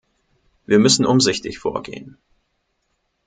Wir 0.65 0.79
müssen 0.79 1.05
umsichtig 1.05 1.59
vorgehen. 1.59 2.17